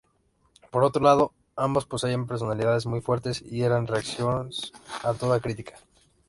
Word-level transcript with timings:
Por 0.71 0.83
otro 0.83 1.03
lado, 1.03 1.31
ambos 1.55 1.85
poseían 1.85 2.25
personalidades 2.25 2.87
muy 2.87 3.01
fuertes 3.01 3.43
y 3.43 3.61
eran 3.61 3.85
reacios 3.85 4.73
a 5.03 5.13
toda 5.13 5.41
crítica. 5.41 5.75